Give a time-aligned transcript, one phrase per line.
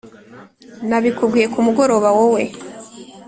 [0.87, 2.43] nabikubwiye kumugoroba wowe